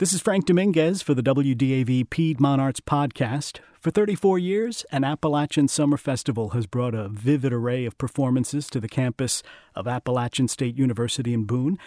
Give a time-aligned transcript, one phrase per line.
[0.00, 3.60] This is Frank Dominguez for the WDAV Piedmont Arts Podcast.
[3.80, 8.80] For 34 years, an Appalachian Summer Festival has brought a vivid array of performances to
[8.80, 11.78] the campus of Appalachian State University in Boone.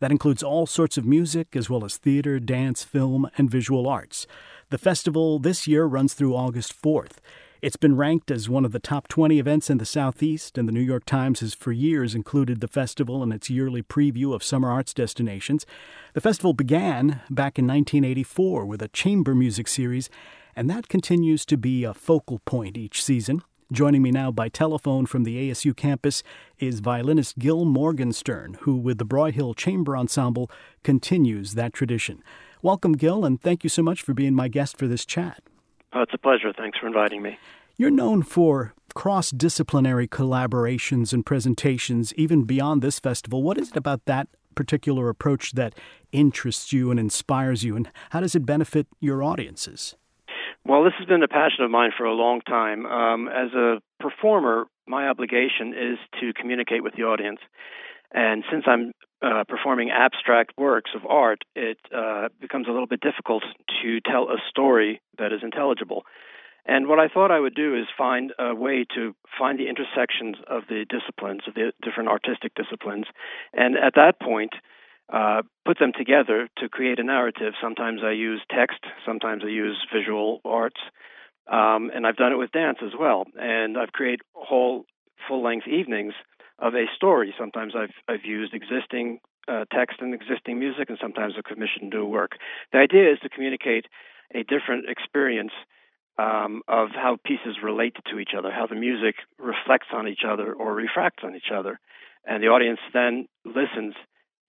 [0.00, 4.26] That includes all sorts of music, as well as theater, dance, film, and visual arts.
[4.68, 7.16] The festival this year runs through August 4th.
[7.64, 10.72] It's been ranked as one of the top 20 events in the Southeast, and the
[10.72, 14.70] New York Times has for years included the festival in its yearly preview of summer
[14.70, 15.64] arts destinations.
[16.12, 20.10] The festival began back in 1984 with a chamber music series,
[20.54, 23.40] and that continues to be a focal point each season.
[23.72, 26.22] Joining me now by telephone from the ASU campus
[26.58, 30.50] is violinist Gil Morgenstern, who, with the Broyhill Chamber Ensemble,
[30.82, 32.22] continues that tradition.
[32.60, 35.42] Welcome, Gil, and thank you so much for being my guest for this chat.
[35.94, 36.52] Oh, it's a pleasure.
[36.56, 37.38] Thanks for inviting me.
[37.76, 43.42] You're known for cross disciplinary collaborations and presentations, even beyond this festival.
[43.42, 45.74] What is it about that particular approach that
[46.12, 49.96] interests you and inspires you, and how does it benefit your audiences?
[50.66, 52.86] Well, this has been a passion of mine for a long time.
[52.86, 57.40] Um, as a performer, my obligation is to communicate with the audience.
[58.14, 63.00] And since I'm uh, performing abstract works of art, it uh, becomes a little bit
[63.00, 63.42] difficult
[63.82, 66.04] to tell a story that is intelligible.
[66.64, 70.36] And what I thought I would do is find a way to find the intersections
[70.48, 73.06] of the disciplines, of the different artistic disciplines,
[73.52, 74.52] and at that point,
[75.12, 77.52] uh, put them together to create a narrative.
[77.60, 80.80] Sometimes I use text, sometimes I use visual arts,
[81.50, 83.24] um, and I've done it with dance as well.
[83.34, 84.86] And I've created whole
[85.28, 86.14] full length evenings
[86.58, 87.34] of a story.
[87.38, 92.06] Sometimes I've I've used existing uh, text and existing music, and sometimes I've commissioned new
[92.06, 92.32] work.
[92.72, 93.86] The idea is to communicate
[94.34, 95.52] a different experience
[96.18, 100.52] um, of how pieces relate to each other, how the music reflects on each other
[100.52, 101.80] or refracts on each other,
[102.24, 103.94] and the audience then listens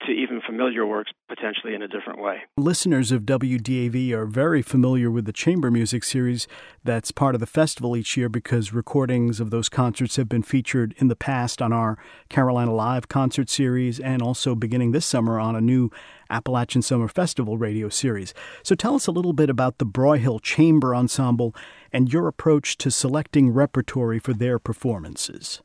[0.06, 2.42] to even familiar works potentially in a different way.
[2.56, 6.46] Listeners of WDAV are very familiar with the chamber music series
[6.84, 10.94] that's part of the festival each year because recordings of those concerts have been featured
[10.98, 15.56] in the past on our Carolina Live concert series and also beginning this summer on
[15.56, 15.90] a new
[16.30, 18.34] Appalachian Summer Festival radio series.
[18.62, 21.54] So tell us a little bit about the Broyhill Chamber Ensemble
[21.92, 25.62] and your approach to selecting repertory for their performances.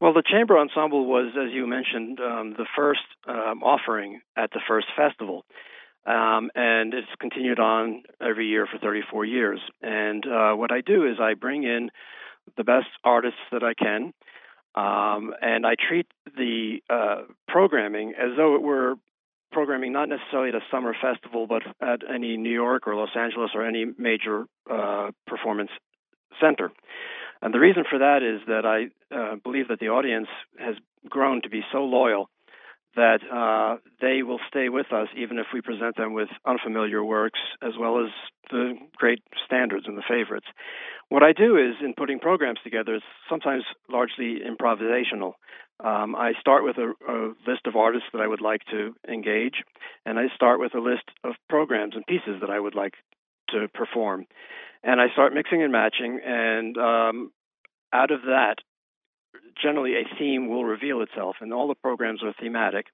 [0.00, 4.60] Well, the chamber ensemble was, as you mentioned, um, the first um, offering at the
[4.66, 5.44] first festival,
[6.06, 9.60] um, and it's continued on every year for 34 years.
[9.82, 11.90] And uh, what I do is I bring in
[12.56, 14.14] the best artists that I can,
[14.74, 18.94] um, and I treat the uh, programming as though it were
[19.52, 23.50] programming not necessarily at a summer festival, but at any New York or Los Angeles
[23.54, 25.70] or any major uh, performance
[26.40, 26.70] center.
[27.42, 30.28] And the reason for that is that I uh, believe that the audience
[30.58, 30.76] has
[31.08, 32.28] grown to be so loyal
[32.96, 37.38] that uh, they will stay with us even if we present them with unfamiliar works
[37.62, 38.10] as well as
[38.50, 40.46] the great standards and the favorites.
[41.08, 45.32] What I do is, in putting programs together, it's sometimes largely improvisational.
[45.82, 49.62] Um, I start with a, a list of artists that I would like to engage,
[50.04, 52.94] and I start with a list of programs and pieces that I would like
[53.50, 54.26] to perform
[54.82, 57.32] and I start mixing and matching, and um,
[57.92, 58.56] out of that,
[59.62, 62.86] generally a theme will reveal itself, and all the programs are thematic.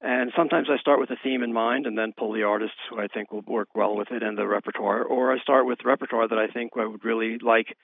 [0.00, 2.98] And sometimes I start with a theme in mind and then pull the artists who
[2.98, 6.26] I think will work well with it and the repertoire, or I start with repertoire
[6.26, 7.76] that I think I would really like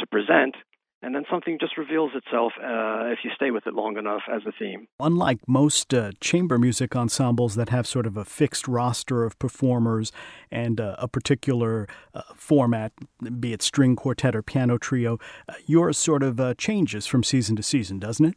[0.00, 0.56] to present
[1.02, 4.42] and then something just reveals itself uh, if you stay with it long enough as
[4.46, 4.86] a theme.
[4.98, 10.12] Unlike most uh, chamber music ensembles that have sort of a fixed roster of performers
[10.50, 12.92] and uh, a particular uh, format,
[13.38, 15.18] be it string quartet or piano trio,
[15.48, 18.34] uh, yours sort of uh, changes from season to season, doesn't it?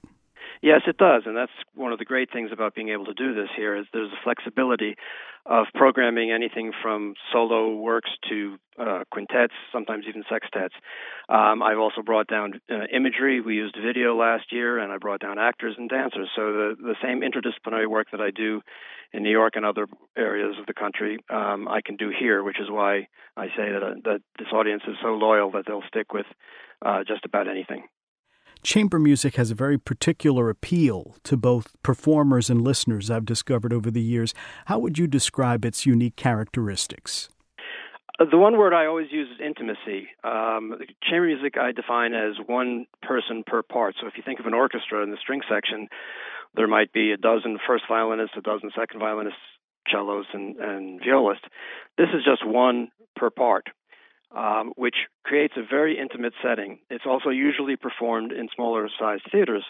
[0.64, 3.36] Yes, it does, and that's one of the great things about being able to do
[3.36, 4.96] this here is there's a flexibility
[5.46, 10.72] of programming anything from solo works to uh, quintets, sometimes even sextets.
[11.28, 13.42] Um, I've also brought down uh, imagery.
[13.42, 16.30] We used video last year, and I brought down actors and dancers.
[16.34, 18.62] So the the same interdisciplinary work that I do
[19.12, 19.88] in New York and other
[20.18, 23.84] areas of the country, um, I can do here, which is why I say that
[23.84, 26.28] uh, that this audience is so loyal that they'll stick with
[26.82, 27.84] uh, just about anything.
[28.64, 33.92] Chamber music has a very particular appeal to both performers and listeners, I've discovered over
[33.92, 34.34] the years.
[34.68, 37.28] How would you describe its unique characteristics?
[38.20, 40.08] Uh, the one word I always use is intimacy.
[40.24, 43.96] Um, chamber music I define as one person per part.
[44.00, 45.90] So if you think of an orchestra in the string section,
[46.56, 49.40] there might be a dozen first violinists, a dozen second violinists,
[49.92, 51.44] cellos, and, and violists.
[51.98, 53.68] This is just one per part
[54.36, 56.80] um, which creates a very intimate setting.
[56.90, 59.64] It's also usually performed in smaller sized theaters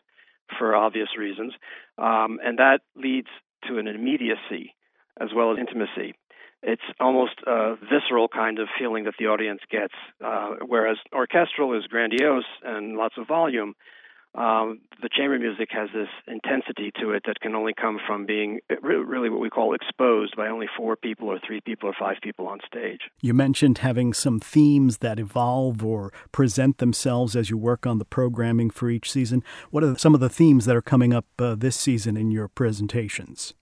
[0.58, 1.54] for obvious reasons,
[1.98, 3.30] um, and that leads
[3.68, 4.76] to an immediacy
[5.20, 6.16] as well as intimacy.
[6.64, 9.94] it's almost a visceral kind of feeling that the audience gets.
[10.24, 13.76] Uh, whereas orchestral is grandiose and lots of volume,
[14.36, 18.60] um, the chamber music has this intensity to it that can only come from being
[18.82, 22.48] really what we call exposed by only four people or three people or five people
[22.48, 23.02] on stage.
[23.22, 28.06] You mentioned having some themes that evolve or present themselves as you work on the
[28.06, 29.44] programming for each season.
[29.70, 32.48] What are some of the themes that are coming up uh, this season in your
[32.48, 33.54] presentations?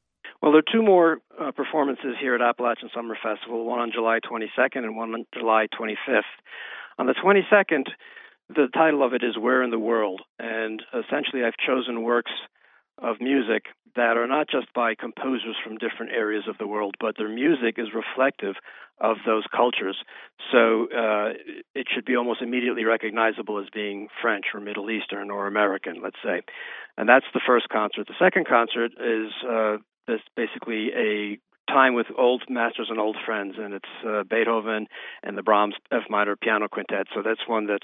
[0.41, 4.19] Well, there are two more uh, performances here at Appalachian Summer Festival, one on July
[4.19, 6.21] 22nd and one on July 25th.
[6.97, 7.88] On the 22nd,
[8.56, 10.21] the title of it is Where in the World?
[10.39, 12.31] And essentially, I've chosen works
[12.98, 13.63] of music
[13.95, 17.75] that are not just by composers from different areas of the world, but their music
[17.77, 18.56] is reflective
[19.00, 19.98] of those cultures.
[20.51, 21.33] So uh,
[21.74, 26.18] it should be almost immediately recognizable as being French or Middle Eastern or American, let's
[26.24, 26.42] say.
[26.97, 28.07] And that's the first concert.
[28.07, 29.77] The second concert is uh,
[30.36, 31.39] basically a
[31.73, 34.88] time with old masters and old friends, and it's uh, Beethoven
[35.23, 37.07] and the Brahms F minor piano quintet.
[37.13, 37.81] So that's one that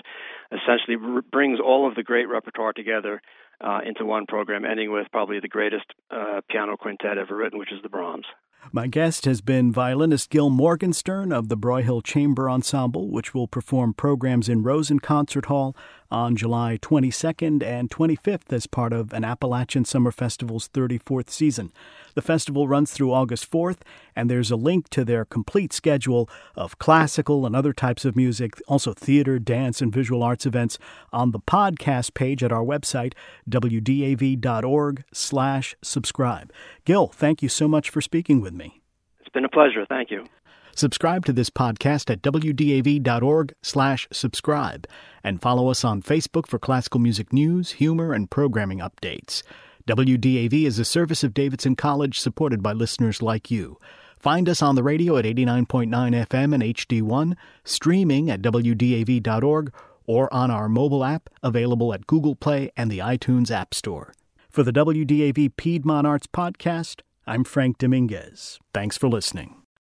[0.52, 3.22] essentially r- brings all of the great repertoire together
[3.62, 7.72] uh, into one program, ending with probably the greatest uh, piano quintet ever written, which
[7.72, 8.26] is the Brahms.
[8.72, 13.94] My guest has been violinist Gil Morgenstern of the Broyhill Chamber Ensemble, which will perform
[13.94, 15.76] programs in Rosen Concert Hall
[16.10, 21.72] on July 22nd and 25th as part of an Appalachian Summer Festival's 34th season.
[22.16, 23.80] The festival runs through August 4th,
[24.16, 28.62] and there's a link to their complete schedule of classical and other types of music,
[28.68, 30.80] also theater, dance, and visual arts events
[31.14, 33.14] on the podcast page at our website,
[33.50, 36.52] wdav.org slash subscribe.
[36.86, 38.82] Gil, thank you so much for speaking with me.
[39.20, 39.86] It's been a pleasure.
[39.88, 40.26] Thank you.
[40.78, 44.88] Subscribe to this podcast at wdav.org slash subscribe
[45.24, 49.42] and follow us on Facebook for classical music news, humor, and programming updates.
[49.88, 53.80] WDAV is a service of Davidson College supported by listeners like you.
[54.20, 55.88] Find us on the radio at 89.9
[56.28, 59.74] FM and HD1, streaming at wdav.org,
[60.06, 64.14] or on our mobile app available at Google Play and the iTunes App Store.
[64.52, 68.60] For the WDAV Piedmont Arts Podcast, I'm Frank Dominguez.
[68.76, 69.57] Thanks for listening.